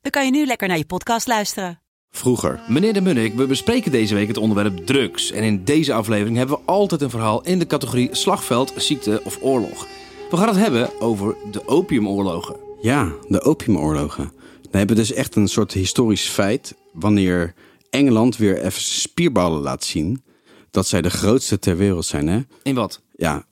[0.00, 1.80] dan kan je nu lekker naar je podcast luisteren.
[2.10, 2.60] Vroeger.
[2.68, 5.30] Meneer de Munnik, we bespreken deze week het onderwerp drugs.
[5.30, 9.38] En in deze aflevering hebben we altijd een verhaal in de categorie slagveld, ziekte of
[9.40, 9.86] oorlog.
[10.30, 12.56] We gaan het hebben over de opiumoorlogen.
[12.80, 14.32] Ja, de opiumoorlogen.
[14.70, 17.54] We hebben dus echt een soort historisch feit wanneer
[17.90, 20.22] Engeland weer even spierballen laat zien
[20.70, 22.26] dat zij de grootste ter wereld zijn.
[22.26, 22.40] Hè?
[22.62, 23.00] In wat?
[23.16, 23.46] Ja,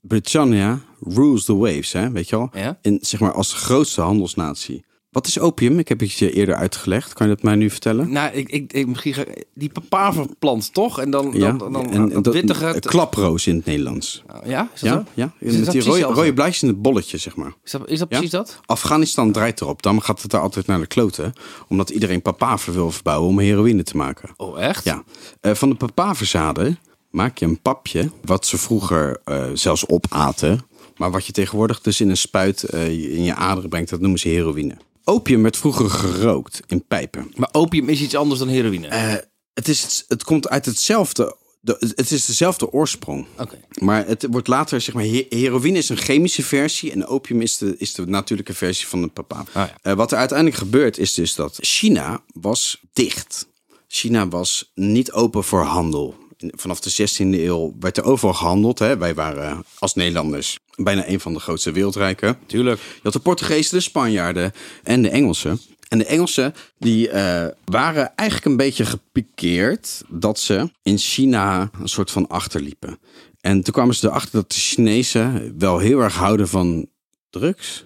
[0.00, 2.10] Britannia rules the waves, hè?
[2.10, 2.50] weet je wel?
[2.52, 2.78] Ja.
[2.82, 4.84] In, zeg maar als grootste handelsnatie.
[5.10, 5.78] Wat is opium?
[5.78, 7.12] Ik heb het je eerder uitgelegd.
[7.12, 8.12] Kan je dat mij nu vertellen?
[8.12, 9.24] Nou, ik, ik, ik misschien ga,
[9.54, 11.00] die papaverplant toch?
[11.00, 12.76] En dan, dan, dan, dan en, wittige...
[12.80, 14.22] klaproos in het Nederlands.
[14.44, 15.04] Ja, is dat Ja, zo?
[15.14, 15.32] ja.
[15.38, 17.52] Is dat Met die rode, rode blaadjes in het bolletje, zeg maar.
[17.64, 18.16] Is dat, is dat Ja?
[18.16, 18.60] precies dat?
[18.64, 19.82] Afghanistan draait erop.
[19.82, 21.32] Dan gaat het daar altijd naar de kloten.
[21.68, 24.30] Omdat iedereen papaver wil verbouwen om heroïne te maken.
[24.36, 24.84] Oh, echt?
[24.84, 25.04] Ja.
[25.40, 26.78] Eh, van de papaverzaden
[27.10, 28.10] maak je een papje.
[28.24, 30.60] Wat ze vroeger eh, zelfs opaten.
[30.96, 33.90] Maar wat je tegenwoordig dus in een spuit eh, in je aderen brengt.
[33.90, 34.76] Dat noemen ze heroïne.
[35.10, 37.32] Opium werd vroeger gerookt in pijpen.
[37.34, 38.86] Maar opium is iets anders dan heroïne.
[38.86, 39.14] Eh,
[39.54, 41.36] het, is, het, komt uit hetzelfde...
[41.62, 43.26] De, het is dezelfde oorsprong.
[43.38, 43.60] Oké.
[43.78, 47.58] Maar het wordt later, zeg maar, he- heroïne is een chemische versie en opium is
[47.58, 49.44] de, is de natuurlijke versie van de papa.
[49.54, 49.76] ja.
[49.82, 53.48] Eh, wat er uiteindelijk gebeurt is dus dat China was dicht.
[53.88, 56.14] China was niet open voor handel.
[56.46, 58.78] Vanaf de 16e eeuw werd er overal gehandeld.
[58.78, 58.98] Hè.
[58.98, 62.38] Wij waren als Nederlanders bijna een van de grootste wereldrijken.
[62.46, 62.80] Tuurlijk.
[62.80, 64.52] Je had de Portugezen, de Spanjaarden
[64.82, 65.60] en de Engelsen.
[65.88, 71.88] En de Engelsen die eh, waren eigenlijk een beetje gepikeerd dat ze in China een
[71.88, 72.98] soort van achterliepen.
[73.40, 76.88] En toen kwamen ze erachter dat de Chinezen wel heel erg houden van
[77.30, 77.84] drugs.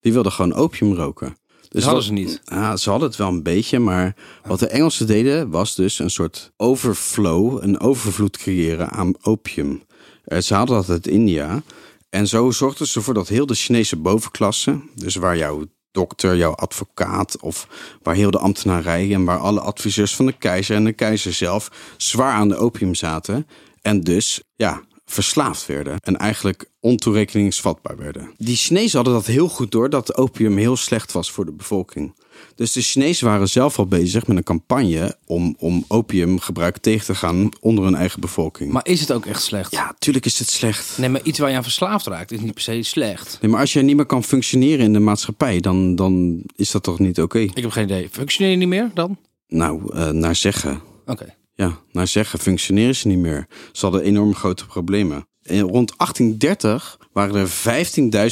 [0.00, 1.36] Die wilden gewoon opium roken.
[1.68, 2.40] Dus hadden ze niet.
[2.44, 6.10] Ja, ze hadden het wel een beetje, maar wat de Engelsen deden was dus een
[6.10, 9.82] soort overflow, een overvloed creëren aan opium.
[10.24, 11.62] Eh, ze hadden dat uit India.
[12.10, 16.54] En zo zorgden ze ervoor dat heel de Chinese bovenklasse, dus waar jouw dokter, jouw
[16.54, 17.68] advocaat of
[18.02, 21.70] waar heel de ambtenarij en waar alle adviseurs van de keizer en de keizer zelf
[21.96, 23.46] zwaar aan de opium zaten.
[23.82, 28.30] En dus, ja, verslaafd werden en eigenlijk ontoerekeningsvatbaar werden.
[28.36, 32.14] Die Chinezen hadden dat heel goed door dat opium heel slecht was voor de bevolking.
[32.54, 37.14] Dus de Chinezen waren zelf al bezig met een campagne om, om opiumgebruik tegen te
[37.14, 38.72] gaan onder hun eigen bevolking.
[38.72, 39.70] Maar is het ook echt slecht?
[39.70, 40.98] ja, tuurlijk is het slecht.
[40.98, 43.38] Nee, maar iets waar je aan verslaafd raakt is niet per se slecht.
[43.40, 46.82] Nee, maar als jij niet meer kan functioneren in de maatschappij, dan, dan is dat
[46.82, 47.38] toch niet oké?
[47.38, 48.08] Ik heb geen idee.
[48.10, 49.18] Functioneer je niet meer dan?
[49.48, 50.80] Nou, eh, naar zeggen.
[51.06, 51.36] Oké.
[51.60, 53.46] Ja, naar zeggen functioneren ze niet meer.
[53.72, 55.28] Ze hadden enorm grote problemen.
[55.42, 57.48] En rond 1830 waren er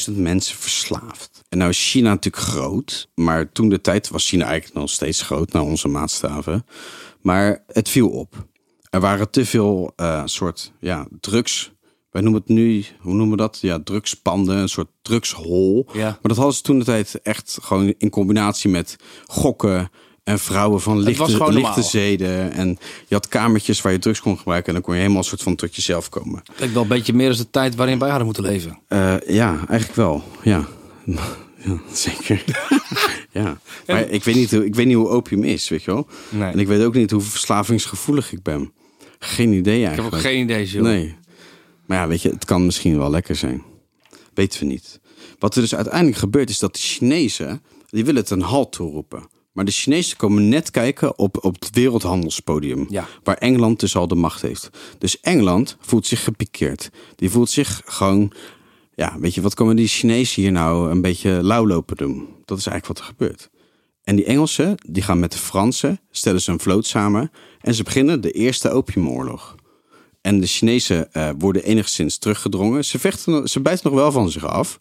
[0.09, 1.43] 15.000 mensen verslaafd.
[1.49, 3.09] En nou is China natuurlijk groot.
[3.15, 6.67] Maar toen de tijd was China eigenlijk nog steeds groot naar onze maatstaven.
[7.21, 8.47] Maar het viel op.
[8.91, 11.73] Er waren te veel eh, soort ja, drugs.
[12.11, 13.59] Wij noemen het nu, hoe noemen we dat?
[13.61, 15.89] Ja, drugspanden, een soort drugshol.
[15.93, 16.09] Ja.
[16.09, 19.91] Maar dat hadden ze toen de tijd echt gewoon in combinatie met gokken
[20.27, 22.53] en vrouwen van was lichte, gewoon lichte zeden.
[22.53, 24.69] En je had kamertjes waar je drugs kon gebruiken.
[24.69, 26.43] En dan kon je helemaal een soort van tot jezelf komen.
[26.59, 28.79] Lijkt wel een beetje meer als de tijd waarin wij hadden moeten leven.
[28.89, 30.23] Eh, ja, eigenlijk wel.
[30.43, 30.69] Ja,
[31.65, 32.45] ja zeker.
[33.31, 33.59] ja.
[33.87, 36.07] Maar ik weet, niet hoe, ik weet niet hoe opium is, weet je wel.
[36.29, 36.53] Nee.
[36.53, 38.73] En ik weet ook niet hoe verslavingsgevoelig ik ben.
[39.19, 40.15] Geen idee Ik heb eigenlijk.
[40.15, 40.89] ook geen idee, Jules.
[40.89, 41.15] Nee.
[41.87, 43.63] Maar ja, weet je, het kan misschien wel lekker zijn.
[44.35, 45.01] Weten we niet.
[45.39, 49.35] Wat er dus uiteindelijk gebeurt is dat de Chinezen, die willen het een halt toeroepen.
[49.57, 52.87] Maar de Chinezen komen net kijken op, op het wereldhandelspodium.
[52.89, 53.09] Ja.
[53.23, 54.71] Waar Engeland dus al de macht heeft.
[54.99, 56.91] Dus Engeland voelt zich gepikeerd.
[57.15, 58.33] Die voelt zich gewoon...
[58.95, 62.29] Ja, weet je, wat komen die Chinezen hier nou een beetje lauw lopen doen?
[62.45, 63.51] Dat is eigenlijk wat er gebeurt.
[64.03, 67.31] En die Engelsen, die gaan met de Fransen, stellen ze een vloot samen...
[67.61, 69.55] en ze beginnen de Eerste Opiumoorlog.
[70.21, 72.85] En de Chinezen eh, worden enigszins teruggedrongen.
[72.85, 74.79] Ze, vechten, ze bijten nog wel van zich af.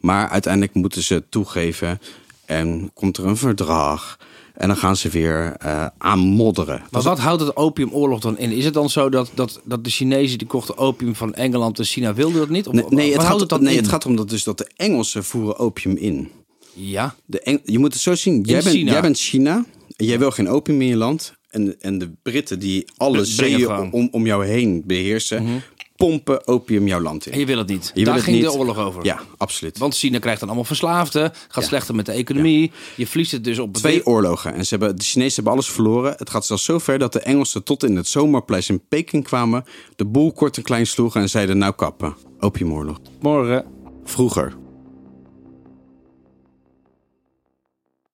[0.00, 2.00] Maar uiteindelijk moeten ze toegeven.
[2.44, 4.18] En komt er een verdrag.
[4.54, 6.82] En dan gaan ze weer eh aanmodderen.
[6.90, 8.50] Maar wat houdt het opiumoorlog dan in?
[8.50, 11.84] Is het dan zo dat, dat, dat de Chinezen die kochten opium van Engeland en
[11.84, 12.66] China wilden dat niet?
[12.66, 13.78] Of, Nee, het, houdt gaat, het nee in?
[13.80, 16.30] het gaat erom dat, dus dat de Engelsen voeren opium in.
[16.74, 17.14] Ja.
[17.26, 18.40] De Eng- je moet het zo zien.
[18.42, 18.92] Jij bent, China.
[18.92, 19.64] jij bent China.
[19.96, 21.32] En jij wil geen opium in je land.
[21.50, 25.62] En, en de Britten die alle zeeën om, om jou heen beheersen.
[26.08, 27.32] Pompen opium jouw land in.
[27.32, 27.90] En je wil het niet.
[27.94, 28.44] Je Daar het ging niet.
[28.44, 29.04] de oorlog over.
[29.04, 29.78] Ja, absoluut.
[29.78, 31.32] Want China krijgt dan allemaal verslaafden.
[31.48, 31.68] Gaat Ja.
[31.68, 32.70] slechter met de economie.
[32.96, 34.54] Je verliest het dus op Twee oorlogen.
[34.54, 36.14] En ze hebben, de Chinezen hebben alles verloren.
[36.16, 39.64] Het gaat zelfs zo ver dat de Engelsen tot in het zomerpaleis in Peking kwamen.
[39.96, 42.16] De boel kort en klein sloegen en zeiden nou kappen.
[42.40, 42.98] Opiumoorlog.
[43.20, 43.64] morgen.
[44.04, 44.61] Vroeger.